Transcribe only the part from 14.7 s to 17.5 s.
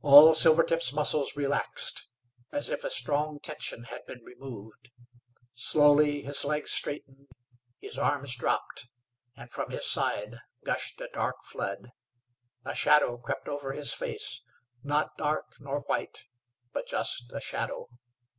not dark nor white, but just a